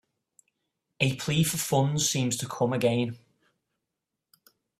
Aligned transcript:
A 0.99 1.15
plea 1.17 1.43
for 1.43 1.57
funds 1.59 2.09
seems 2.09 2.35
to 2.37 2.47
come 2.47 2.73
again. 2.73 3.19